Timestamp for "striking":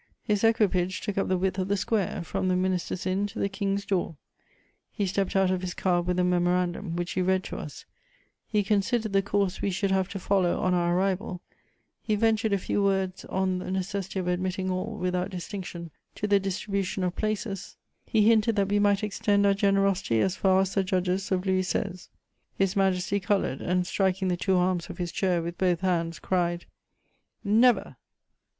23.85-24.29